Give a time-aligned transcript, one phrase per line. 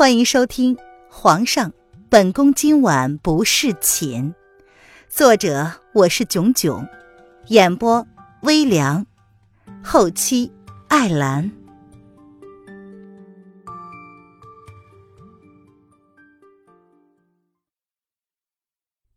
[0.00, 0.74] 欢迎收听
[1.10, 1.74] 《皇上，
[2.08, 4.32] 本宫今晚不侍寝》，
[5.10, 6.88] 作者我是囧囧，
[7.48, 8.06] 演播
[8.40, 9.04] 微凉，
[9.84, 10.50] 后期
[10.88, 11.52] 艾兰。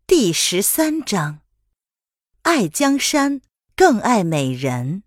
[0.06, 1.40] 第十三章：
[2.42, 3.40] 爱江山
[3.78, 5.04] 更爱美人。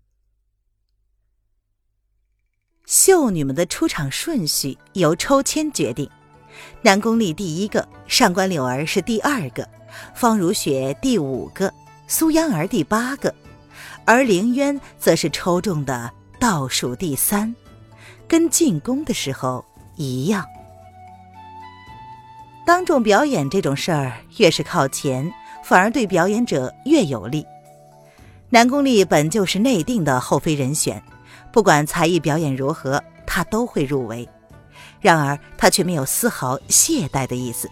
[2.87, 6.09] 秀女们的出场顺序由抽签决定，
[6.81, 9.67] 南宫丽第一个，上官柳儿是第二个，
[10.15, 11.71] 方如雪第五个，
[12.07, 13.35] 苏央儿第八个，
[14.05, 17.53] 而凌渊则是抽中的倒数第三，
[18.25, 19.63] 跟进宫的时候
[19.97, 20.45] 一样。
[22.65, 25.29] 当众表演这种事儿，越是靠前，
[25.61, 27.45] 反而对表演者越有利。
[28.49, 31.03] 南宫丽本就是内定的后妃人选。
[31.51, 34.27] 不管才艺表演如何，他都会入围。
[34.99, 37.69] 然而他却没有丝毫懈怠的意思，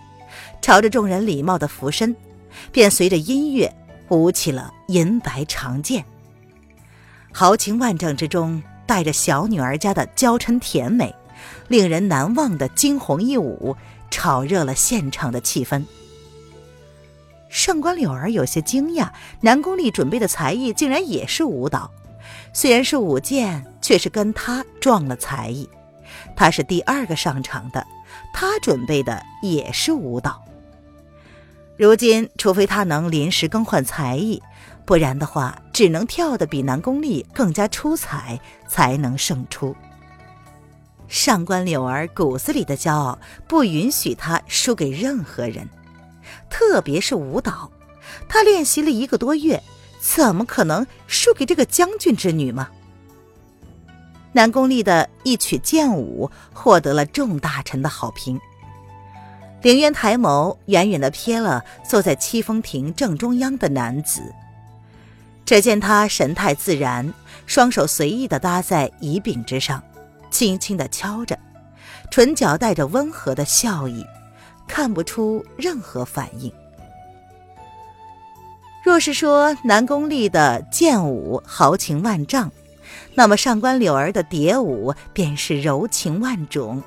[0.62, 2.16] 朝着众人礼貌的俯身，
[2.72, 3.74] 便随着音乐
[4.10, 6.04] 舞起了银白长剑。
[7.32, 11.14] 豪情万丈之中，带着小女儿家的娇嗔甜美，
[11.68, 13.76] 令人难忘的惊鸿一舞，
[14.10, 15.84] 炒热了现场的气氛。
[17.50, 19.10] 上官柳儿有些惊讶，
[19.42, 21.90] 南宫丽准备的才艺竟然也是舞蹈。
[22.54, 25.70] 虽然是舞剑，却是跟他撞了才艺。
[26.36, 27.86] 他是第二个上场的，
[28.34, 30.42] 他准备的也是舞蹈。
[31.78, 34.42] 如今，除非他能临时更换才艺，
[34.86, 39.76] 不然的话，只能跳得比南宫丽更加出彩，才能胜出。
[41.08, 45.68] 上官柳儿骨子里的骄傲，不允许他输给任何人，
[46.50, 47.70] 特别是舞蹈。
[48.30, 49.62] 他练习了一个多月。
[50.08, 52.70] 怎么可能输给这个将军之女吗？
[54.34, 58.40] 南宫丽的一曲剑舞获得了众大臣的好评。
[59.64, 64.22] 凌渊抬眸，远远的瞥了坐在七风亭正中央的男子，
[65.44, 67.12] 只见他神态自然，
[67.48, 69.82] 双手随意的搭在椅柄之上，
[70.30, 71.38] 轻轻的敲着，
[72.12, 74.06] 唇角带着温和的笑意，
[74.68, 76.54] 看不出任何反应。
[78.86, 82.52] 若是说南宫丽的剑舞豪情万丈，
[83.16, 86.84] 那么上官柳儿的蝶舞便是柔情万种，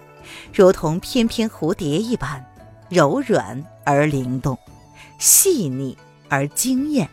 [0.54, 2.47] 如同翩翩蝴蝶一般，
[2.88, 4.56] 柔软而灵动，
[5.19, 5.98] 细腻
[6.28, 7.09] 而惊艳。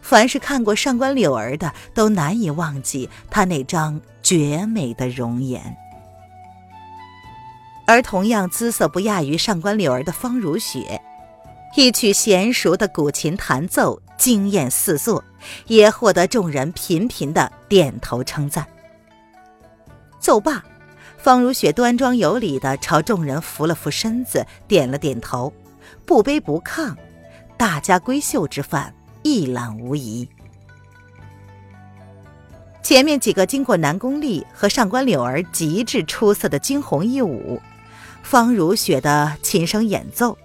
[0.00, 5.76] 凡是看过上官柳儿的，都难以忘记她那张绝美的容颜。
[7.86, 11.00] 而同样姿色不亚于上官柳儿的方如雪。
[11.74, 15.24] 一曲娴熟的古琴弹奏，惊艳四座，
[15.68, 18.66] 也获得众人频频的点头称赞。
[20.20, 20.62] 奏罢，
[21.16, 25.50] 方如雪端庄有礼的朝众人扶了扶身子，点了点头，
[26.04, 26.94] 不卑不亢，
[27.56, 30.28] 大家闺秀之范一览无遗。
[32.82, 37.58] 前面几个经过南宫丽和上官柳儿极致出色的惊鸿一舞，
[38.22, 40.36] 方如雪的琴声演奏。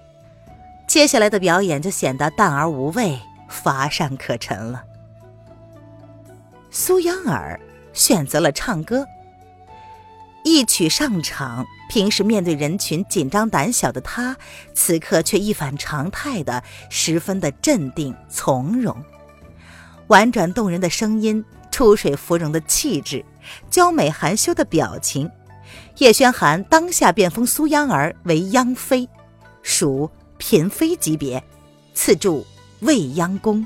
[0.87, 4.83] 接下来的表演就显得淡而无味、乏善可陈了。
[6.71, 7.59] 苏央儿
[7.91, 9.05] 选择了唱歌，
[10.43, 11.65] 一曲上场。
[11.89, 14.35] 平时面对人群紧张胆小的她，
[14.73, 18.95] 此刻却一反常态的十分的镇定从容，
[20.07, 23.23] 婉转动人的声音，出水芙蓉的气质，
[23.69, 25.31] 娇美含羞的表情，
[25.99, 29.07] 叶轩寒当下便封苏央儿为央妃，
[29.61, 30.11] 属。
[30.37, 31.43] 嫔妃级别，
[31.93, 32.45] 赐住
[32.79, 33.65] 未央宫。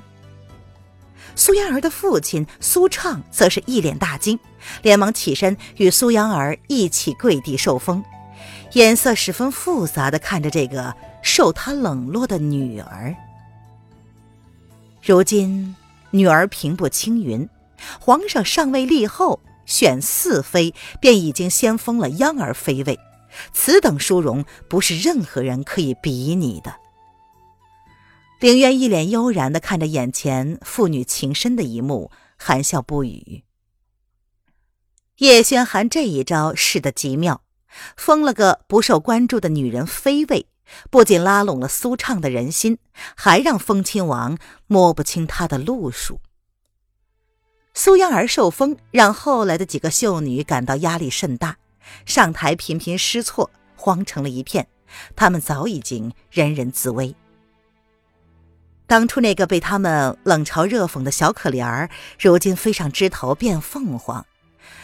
[1.35, 4.37] 苏央儿的父亲苏畅则是一脸大惊，
[4.81, 8.03] 连忙起身与苏央儿一起跪地受封，
[8.73, 13.15] 眼色十分复杂的看着这个受他冷落的女儿。
[15.01, 15.75] 如今
[16.09, 17.47] 女儿平步青云，
[17.99, 22.99] 皇上尚未立后，选四妃便已经先封了央儿妃位。
[23.53, 26.75] 此等殊荣，不是任何人可以比拟的。
[28.39, 33.43] 凌渊一脸悠然的看着眼前父女情深的一幕，含笑不语。
[35.17, 37.43] 叶轩寒这一招使得极妙，
[37.95, 40.47] 封了个不受关注的女人妃位，
[40.89, 42.79] 不仅拉拢了苏畅的人心，
[43.15, 46.19] 还让封亲王摸不清他的路数。
[47.75, 51.57] 苏央儿受封，让后来的几个秀女感到压力甚大。
[52.05, 54.67] 上台频频失措，慌成了一片。
[55.15, 57.15] 他们早已经人人自危。
[58.87, 61.89] 当初那个被他们冷嘲热讽的小可怜儿，
[62.19, 64.25] 如今飞上枝头变凤凰。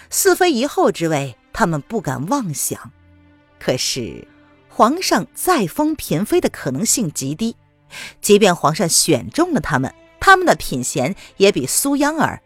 [0.09, 2.91] 四妃一后之位，他们不敢妄想。
[3.59, 4.25] 可是，
[4.69, 7.57] 皇上再封嫔妃的可能性极低。
[8.21, 12.41] 即便皇上选中了他们，他们的品衔也比苏央儿，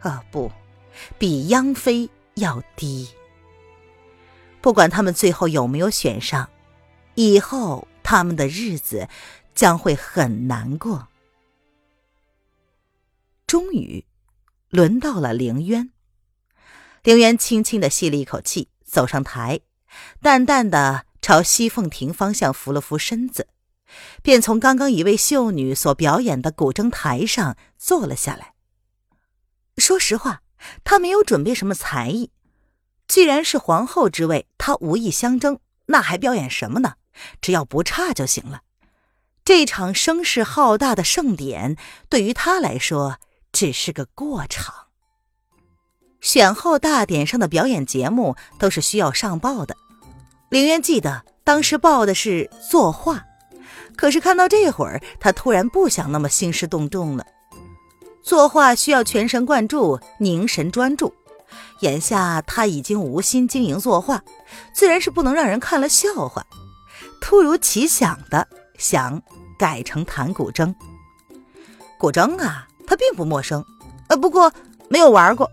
[0.00, 0.52] 啊不，
[1.16, 3.08] 比央妃要低。
[4.60, 6.48] 不管他们最后有没有选上，
[7.14, 9.08] 以后他们的日子
[9.54, 11.08] 将会很难过。
[13.46, 14.04] 终于，
[14.70, 15.90] 轮到了凌渊。
[17.04, 19.60] 凌渊轻轻的吸了一口气，走上台，
[20.20, 23.46] 淡淡的朝西凤亭方向扶了扶身子，
[24.22, 28.54] 便从刚刚一位秀女所表演的古筝台上坐了下来。
[29.76, 30.42] 说实话，
[30.82, 32.32] 他没有准备什么才艺。
[33.08, 36.94] 既然是皇后之位，她无意相争，那还表演什么呢？
[37.40, 38.60] 只要不差就行了。
[39.44, 41.76] 这场声势浩大的盛典，
[42.08, 43.18] 对于她来说
[43.52, 44.74] 只是个过场。
[46.20, 49.76] 选后大典上的表演节目都是需要上报的。
[50.50, 53.24] 凌渊记得当时报的是作画，
[53.96, 57.24] 可是看到这会儿，他突然不想那么兴师动众了。
[58.22, 61.14] 作画需要全神贯注、凝神专注。
[61.80, 64.22] 眼下他已经无心经营作画，
[64.72, 66.44] 自然是不能让人看了笑话。
[67.20, 68.46] 突如其想的
[68.78, 69.20] 想
[69.58, 70.74] 改成弹古筝。
[71.98, 73.64] 古筝啊，他并不陌生，
[74.08, 74.52] 呃，不过
[74.88, 75.50] 没有玩过。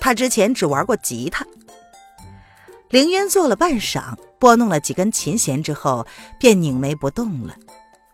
[0.00, 1.46] 他之前只玩过吉他。
[2.90, 6.06] 凌渊做了半晌，拨弄了几根琴弦之后，
[6.38, 7.56] 便拧眉不动了，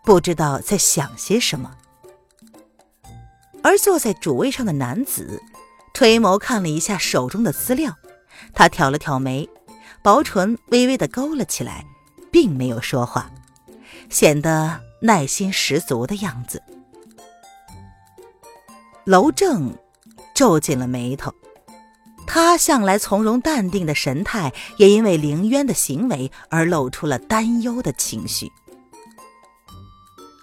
[0.05, 1.71] 不知道在想些什么。
[3.63, 5.43] 而坐在主位上的男子。
[5.93, 7.95] 垂眸看了一下手中的资料，
[8.55, 9.47] 他挑了挑眉，
[10.03, 11.85] 薄唇微微的勾了起来，
[12.33, 13.31] 并没有说话，
[14.09, 16.63] 显得耐心十足的样子。
[19.05, 19.77] 楼正
[20.35, 21.35] 皱紧了眉头，
[22.27, 28.49] 他向来从容淡定的神态，也因为凌渊的行为而露出了担忧的情绪。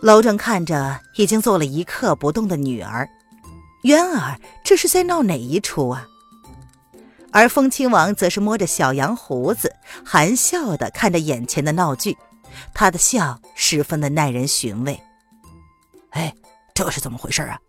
[0.02, 3.10] 楼正看着已经坐了一刻不动的女儿。
[3.84, 6.08] 渊儿，这是在闹哪一出啊？
[7.32, 12.18] 而风亲王则是摸着小羊胡子，含笑的看着眼前的闹剧，
[12.74, 15.00] 他的笑十分的耐人寻味。
[16.12, 16.34] 哎，
[16.74, 17.60] 这是怎么回事啊？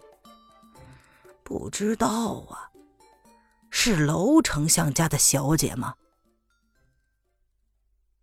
[1.43, 2.71] 不知道啊，
[3.71, 5.95] 是楼丞相家的小姐吗？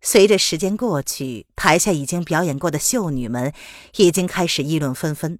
[0.00, 3.52] 随着时间过去，台下已经表演过的秀女们
[3.96, 5.38] 已经开始议论纷纷。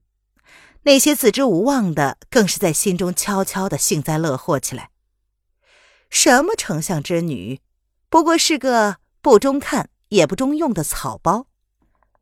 [0.86, 4.90] 那些自知无望的，更是在心中悄悄的幸灾乐祸起来。
[6.10, 7.60] 什么丞相之女，
[8.08, 11.48] 不过是个不中看也不中用的草包。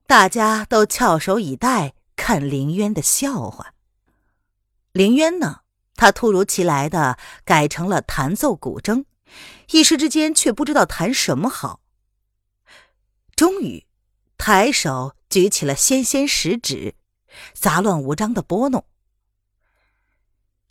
[0.06, 3.74] 大家都翘首以待看凌渊的笑话。
[4.92, 5.60] 凌渊呢，
[5.94, 9.04] 他突如其来的改成了弹奏古筝，
[9.72, 11.80] 一时之间却不知道弹什么好。
[13.36, 13.84] 终于，
[14.38, 16.94] 抬手举起了纤纤十指。
[17.52, 18.84] 杂乱无章的拨弄，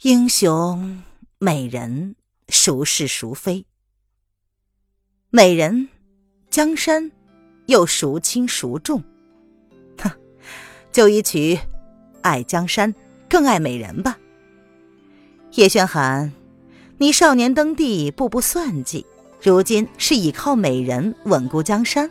[0.02, 1.04] 英雄
[1.40, 2.16] 美人
[2.48, 3.66] 孰是孰非？
[5.30, 5.90] 美人
[6.50, 7.12] 江山
[7.66, 9.04] 又孰轻孰重？
[9.98, 10.12] 哼，
[10.92, 11.60] 就一曲
[12.22, 12.94] 爱江山
[13.30, 14.18] 更爱美人吧。
[15.54, 16.32] 叶轩寒，
[16.98, 19.06] 你少年登第步步算计，
[19.42, 22.10] 如今是倚靠美人稳固江山，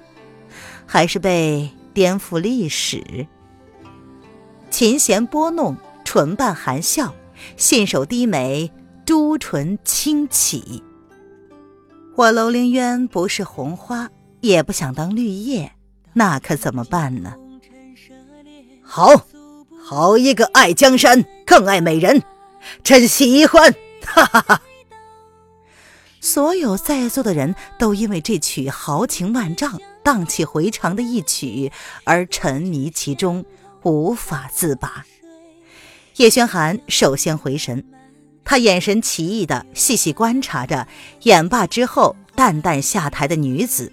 [0.86, 3.26] 还是被颠覆历史？
[4.72, 7.14] 琴弦拨弄，唇瓣含笑，
[7.58, 8.72] 信手低眉，
[9.04, 10.82] 朱唇轻启。
[12.16, 14.08] 我楼凌渊不是红花，
[14.40, 15.72] 也不想当绿叶，
[16.14, 17.34] 那可怎么办呢？
[18.82, 19.26] 好，
[19.84, 22.22] 好一个爱江山更爱美人，
[22.82, 23.74] 真喜欢！
[24.06, 24.62] 哈哈哈！
[26.18, 31.70] 所有在座的人都因为这曲豪情万丈、荡气回肠的一曲
[32.04, 33.44] 而沉迷其中。
[33.82, 35.04] 无法自拔。
[36.16, 37.84] 叶轩寒首先回神，
[38.44, 40.86] 他眼神奇异的细细观察着
[41.22, 43.92] 演罢之后淡淡下台的女子，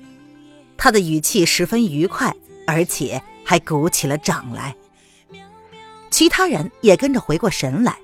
[0.77, 2.33] 他的语气十分愉快，
[2.67, 4.75] 而且还鼓起了掌来。
[6.11, 7.97] 其他人也跟着回过神来，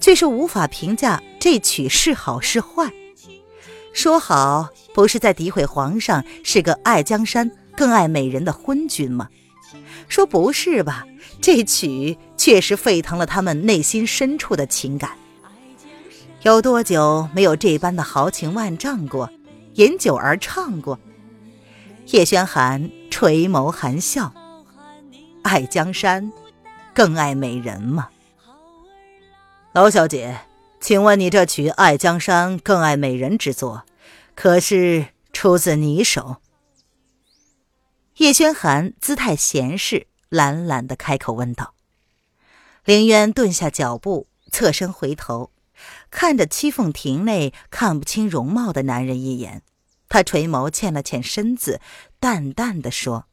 [0.00, 2.92] 却是无法评价这曲是好是坏。
[3.92, 9.28] 说好不是在诋毁皇上是个爱江山更爱美人的昏君吗？
[10.08, 11.06] 说不是吧？
[11.40, 15.10] 这曲确实沸腾了他们内心深处的情感。
[16.42, 19.30] 有多久没有这般的豪情万丈过？
[19.74, 20.98] 饮酒而唱过？
[22.08, 24.32] 叶轩寒垂眸含笑，
[25.42, 26.30] 爱江山，
[26.94, 28.08] 更爱美人吗？
[29.72, 30.38] 娄小姐，
[30.80, 33.82] 请问你这曲《爱江山更爱美人》之作，
[34.34, 36.36] 可是出自你手？
[38.18, 41.74] 叶轩寒姿态闲适，懒懒的开口问道。
[42.84, 45.50] 凌渊顿下脚步，侧身回头，
[46.12, 49.62] 看着七凤亭内看不清容貌的男人一眼，
[50.08, 51.80] 他垂眸欠了欠身子，
[52.20, 53.26] 淡淡的说：“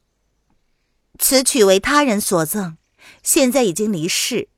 [1.16, 2.76] 此曲为他人所赠，
[3.22, 4.48] 现在已经离世。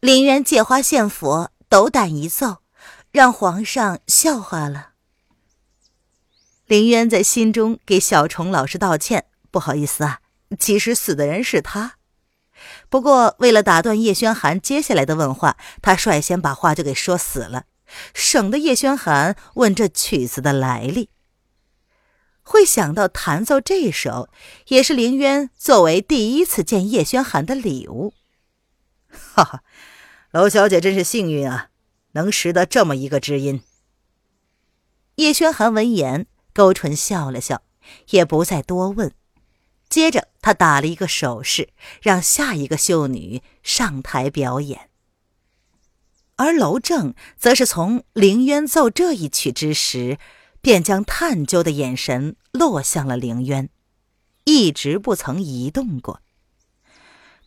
[0.00, 2.62] 林渊借花献佛，斗胆一奏，
[3.10, 4.92] 让皇上笑话了。”
[6.64, 9.26] 林渊在心中给小虫老师道歉。
[9.52, 10.18] 不好意思啊，
[10.58, 11.94] 其实死的人是他。
[12.88, 17.66] 不过为了打断叶轩寒接下来的问话，他率先把话就给说死了，
[18.14, 21.10] 省得叶轩寒问这曲子的来历。
[22.42, 24.28] 会想到弹奏这首，
[24.66, 28.14] 也是林渊作为第一次见叶轩寒的礼物。
[29.08, 29.62] 哈哈，
[30.32, 31.68] 娄小姐真是幸运啊，
[32.12, 33.62] 能识得这么一个知音。
[35.16, 37.62] 叶轩寒闻言勾唇笑了笑，
[38.10, 39.12] 也不再多问。
[39.92, 41.68] 接着，他打了一个手势，
[42.00, 44.88] 让下一个秀女上台表演。
[46.36, 50.16] 而娄正则是从凌渊奏这一曲之时，
[50.62, 53.68] 便将探究的眼神落向了凌渊，
[54.44, 56.22] 一直不曾移动过。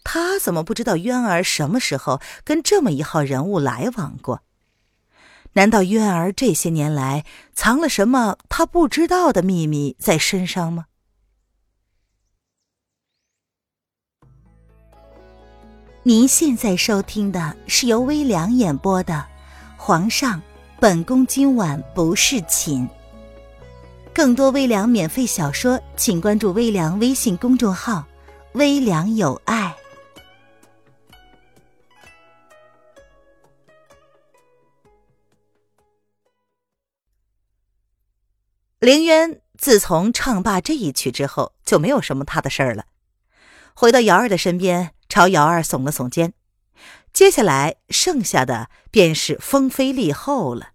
[0.03, 4.43] 他怎么不知道渊儿什么时候跟这么一号人物来往过？
[5.53, 7.25] 难道渊儿这些年来
[7.55, 10.85] 藏了什么他不知道的秘密在身上吗？
[16.07, 19.13] 您现在收听的是由微凉演播的
[19.75, 20.39] 《皇上，
[20.79, 22.87] 本宫今晚不侍寝》。
[24.13, 28.05] 更多微凉免费小说，请关注微凉微信公众号
[28.53, 29.75] “微凉有爱”。
[38.77, 42.85] 凌渊自从唱罢这一曲之后，就没有什么他的事儿了，
[43.73, 44.91] 回到瑶儿的身边。
[45.15, 46.33] 朝瑶儿耸了耸肩，
[47.13, 50.71] 接下来剩下的便是封妃立后了。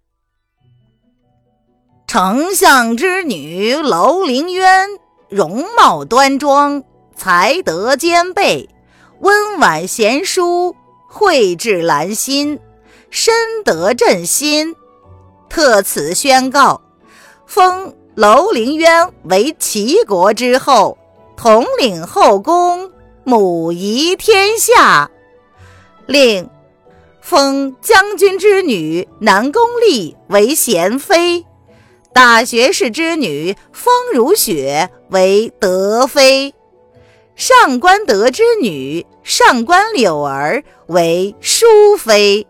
[2.07, 4.89] 丞相之女楼凌渊，
[5.29, 6.83] 容貌端庄，
[7.15, 8.67] 才德兼备，
[9.19, 10.75] 温婉贤淑，
[11.07, 12.59] 蕙质兰心，
[13.11, 13.31] 深
[13.63, 14.75] 得朕心。
[15.49, 16.81] 特此宣告，
[17.45, 20.97] 封楼凌渊为齐国之后，
[21.37, 22.90] 统领后宫。
[23.23, 25.09] 母仪天下，
[26.07, 26.49] 令
[27.21, 31.45] 封将军之女南宫丽为贤妃，
[32.13, 36.53] 大学士之女方如雪为德妃，
[37.35, 41.65] 上官德之女上官柳儿为淑
[41.97, 42.47] 妃，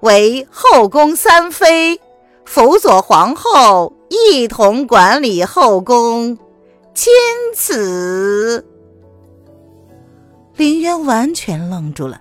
[0.00, 1.98] 为后宫三妃，
[2.44, 6.38] 辅佐皇后一同管理后宫，
[6.94, 7.12] 钦
[7.54, 8.64] 此。
[10.56, 12.20] 林渊完全愣住了，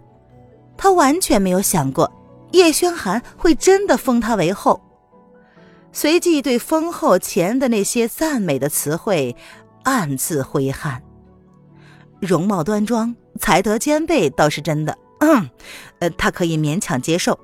[0.75, 2.11] 他完全没有想过
[2.51, 4.81] 叶轩寒会真的封他为后，
[5.93, 9.35] 随即对封后前的那些赞美的词汇
[9.83, 11.01] 暗自挥汗。
[12.19, 15.49] 容貌端庄、才德兼备倒是真的，嗯，
[15.99, 17.39] 呃，他可以勉强接受，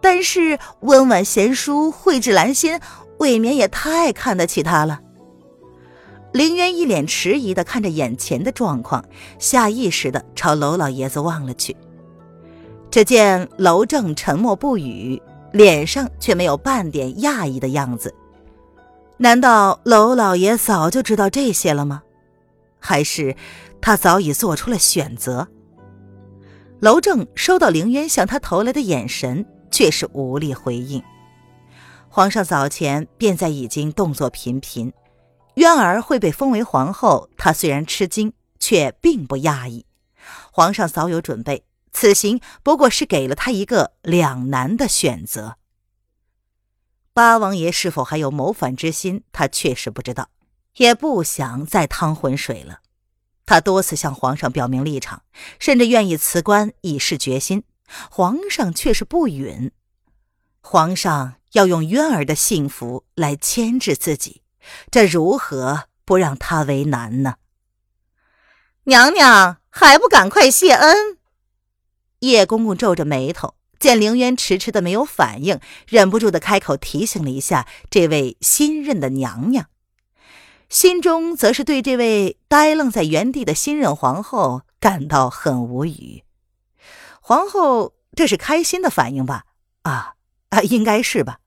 [0.00, 2.78] 但是温婉贤淑、蕙质兰心，
[3.18, 5.00] 未免也太看得起他了。
[6.36, 9.02] 凌渊一脸迟疑的看着眼前的状况，
[9.38, 11.74] 下意识的朝娄老爷子望了去。
[12.90, 18.14] 只见娄正沉默不语，脸上却没有半点讶异的样子。
[19.16, 22.02] 难道娄老爷早就知道这些了吗？
[22.78, 23.34] 还是
[23.80, 25.48] 他早已做出了选择？
[26.80, 31.02] 娄正收到凌渊向他投来的眼神，却是无力回应。
[32.10, 34.92] 皇上早前便在已经动作频频。
[35.56, 39.86] 渊儿会被封为皇后，他虽然吃惊，却并不讶异。
[40.52, 45.56] 皇上早有准备，此行不过是给了他一个两难的选择。
[47.14, 50.28] 八王爷是否还有谋反之心，他确实不知道，
[50.76, 52.80] 也不想再趟浑水了。
[53.46, 55.22] 他多次向皇上表明立场，
[55.58, 57.62] 甚至愿意辞官以示决心，
[58.10, 59.72] 皇上却是不允。
[60.60, 64.42] 皇上要用渊儿的幸福来牵制自己。
[64.90, 67.36] 这如何不让他为难呢？
[68.84, 71.18] 娘娘还不赶快谢恩！
[72.20, 79.66] 叶公公皱着眉头，见凌渊迟迟的没有反应，忍不住的开口提醒了一下这位新任的娘娘，
[80.68, 86.24] 心中则是对这位呆愣在原地的新任皇后感到很无语。
[87.20, 89.44] 皇后这是开心的反应吧？
[89.82, 90.14] 啊
[90.50, 91.40] 啊，应该是吧。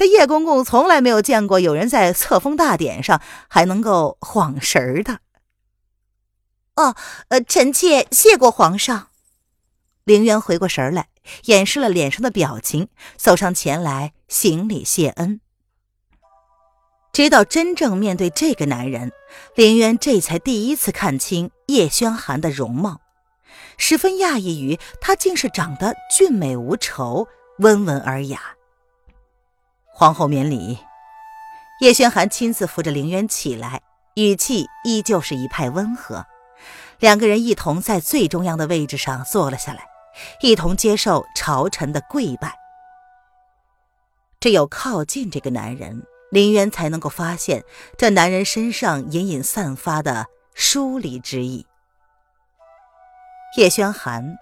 [0.00, 5.18] 这叶公公从来没有见过有人在册封大典上还能够晃神儿的。
[6.76, 6.96] 哦，
[7.28, 9.08] 呃，臣妾谢过皇上。
[10.04, 11.08] 凌渊回过神来，
[11.44, 12.88] 掩饰了脸上的表情，
[13.18, 15.42] 走上前来行礼谢恩。
[17.12, 19.12] 直到真正面对这个男人，
[19.54, 23.02] 凌渊这才第一次看清叶轩寒的容貌，
[23.76, 27.28] 十分讶异于他竟是长得俊美无愁、
[27.58, 28.54] 温文尔雅。
[29.92, 30.78] 皇后免礼。
[31.80, 33.80] 叶轩寒亲自扶着凌渊起来，
[34.14, 36.26] 语气依旧是一派温和。
[36.98, 39.86] 两个人一同在最中央的位置上坐了下来，
[40.42, 42.54] 一同接受朝臣的跪拜。
[44.38, 47.64] 只有靠近这个男人，凌渊才能够发现
[47.96, 51.66] 这男人身上隐隐散发的疏离之意。
[53.56, 54.36] 叶轩寒，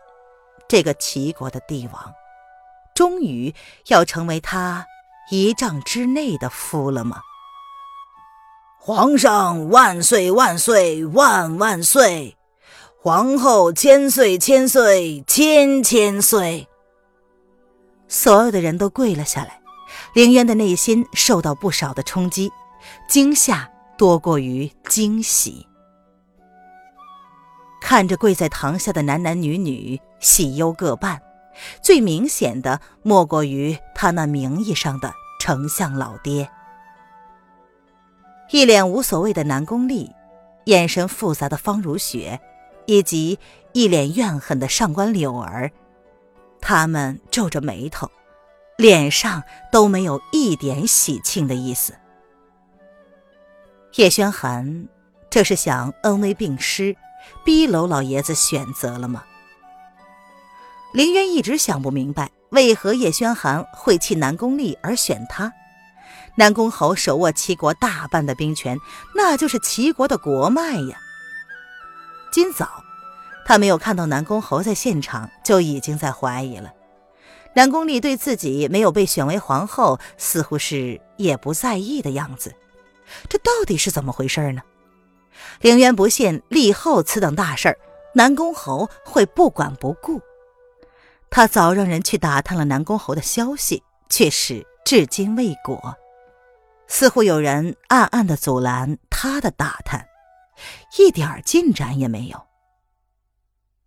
[0.69, 2.13] 这个齐国的帝王，
[2.95, 3.55] 终于
[3.87, 4.87] 要成为他
[5.31, 7.23] 一丈之内的夫了吗？
[8.79, 12.37] 皇上万岁万岁万万岁！
[13.01, 16.67] 皇后千岁千岁千千岁！
[18.09, 19.61] 所有的人都跪了下来。
[20.15, 22.51] 凌渊的内心受到不少的冲击，
[23.09, 25.67] 惊吓多过于惊喜。
[27.83, 31.21] 看着跪在堂下的男男女女，喜忧各半，
[31.83, 36.49] 最明显的莫过于他那名义上的丞相老爹。
[38.51, 40.11] 一脸无所谓的南宫丽，
[40.65, 42.41] 眼神复杂的方如雪，
[42.87, 43.39] 以及
[43.73, 45.71] 一脸怨恨的上官柳儿，
[46.61, 48.11] 他们皱着眉头，
[48.79, 51.95] 脸上都没有一点喜庆的意思。
[53.97, 54.89] 叶轩寒，
[55.29, 56.97] 这是想恩威并施，
[57.45, 59.25] 逼娄老爷子选择了吗？
[60.99, 65.53] 凌渊一直想不明白，为何叶轩寒会弃南宫丽而选他。
[66.35, 68.77] 南宫侯手握齐国大半的兵权，
[69.15, 70.99] 那就是齐国的国脉呀。
[72.33, 72.83] 今早，
[73.47, 76.73] 他没有看到南宫侯在现场，就已经在怀疑了。
[77.55, 82.53] 南宫丽对自己没有被选为皇后，似乎是也不在意的样子。
[83.29, 84.63] 这到底是怎么回事呢？
[85.61, 87.79] 凌渊不信立后此等大事儿，
[88.17, 90.21] 南宫侯会不管不顾。
[91.31, 95.97] 他早让人去打探了南宫侯的消息，却是至今未果。
[96.87, 100.09] 似乎有人暗暗的阻拦他的打探，
[100.99, 102.47] 一点进展也没有。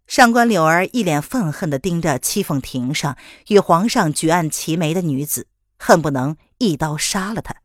[0.06, 5.48] 上官柳儿一脸愤恨的盯着戚凤亭上与皇上举案齐眉的女子，
[5.80, 7.56] 恨不能一刀杀了她。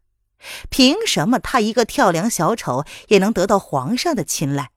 [0.71, 4.71] 凭什么她一个跳梁小丑也能得到皇上的青睐？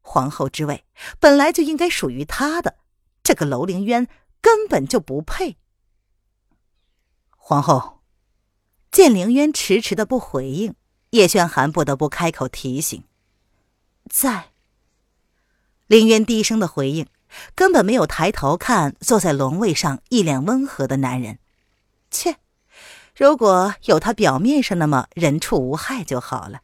[0.00, 0.84] 皇后之位
[1.20, 2.74] 本来就应该属于她的，
[3.22, 4.08] 这个楼凌渊
[4.40, 5.56] 根本就不配。
[7.36, 7.98] 皇后。
[8.90, 10.74] 见凌渊迟迟的不回应，
[11.10, 13.04] 叶轩寒不得不开口提醒
[14.10, 14.50] ：“在。”
[15.86, 17.06] 凌渊低声的回应，
[17.54, 21.38] 根本没有抬头看坐在龙位上一脸温和的男人。
[22.10, 22.38] 切，
[23.14, 26.62] 如果有他表面上那么人畜无害就好了。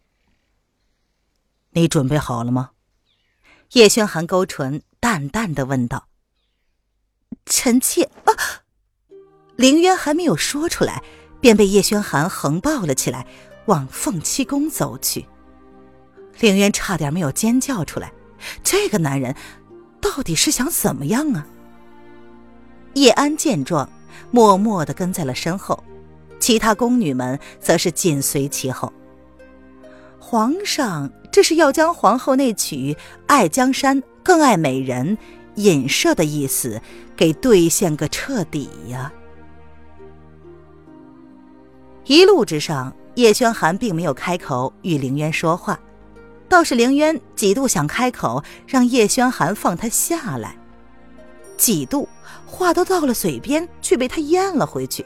[1.71, 2.73] 你准备好了吗？
[3.75, 6.09] 叶轩寒勾唇，淡淡的问道。
[7.47, 8.31] 臣妾啊，
[9.57, 11.03] 凌渊还没有说出来。
[11.39, 13.25] 便被叶轩寒横抱了起来，
[13.67, 15.25] 往凤栖宫走去。
[16.41, 18.13] 凌渊差点没有尖叫出来，
[18.65, 19.37] 这个男人
[20.01, 21.47] 到底是想怎么样啊？
[22.95, 23.89] 叶安见状，
[24.33, 25.85] 默默的跟在了身后，
[26.41, 28.93] 其他宫女们则是紧随其后。
[30.19, 32.97] 皇上这是要将皇后那曲
[33.29, 35.17] “爱江山更爱美人”
[35.57, 36.81] 引射的意思
[37.16, 39.12] 给兑现个彻底呀！
[42.05, 45.79] 一路之上，叶轩寒并没有开口与凌渊说话，
[46.49, 50.57] 倒是凌渊几度想开口让叶轩寒放他下来，
[51.57, 52.09] 几度
[52.47, 55.05] 话都到了嘴边，却被他咽了回去。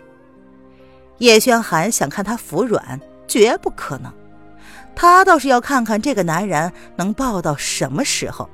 [1.19, 4.13] 叶轩寒想看他服软，绝不可能。
[4.95, 8.49] 他倒是要看看这个男人能抱到什么时候。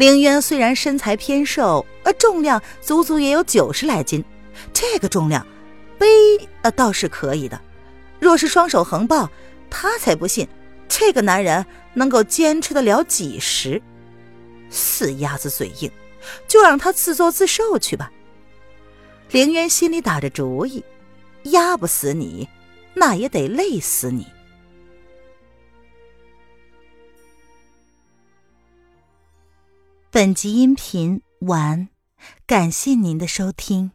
[0.00, 4.24] 凌渊虽然身材偏瘦，而重量足足也有九十来斤，
[4.72, 5.46] 这个重量。
[5.98, 6.06] 背
[6.62, 7.60] 呃倒是可以的，
[8.18, 9.28] 若是双手横抱，
[9.68, 10.48] 他才不信
[10.88, 13.82] 这个男人能够坚持得了几时。
[14.70, 15.90] 死鸭子嘴硬，
[16.48, 18.10] 就让他自作自受去吧。
[19.30, 20.82] 凌渊心里打着主意，
[21.42, 22.48] 压不死你，
[22.94, 24.26] 那也得累死你。
[30.12, 31.88] 本集音频完，
[32.44, 33.92] 感谢您的收听。